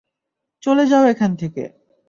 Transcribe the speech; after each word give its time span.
চলে 0.63 0.83
যাও 0.87 1.03
এখান 1.05 1.31
থেকে! 1.35 1.63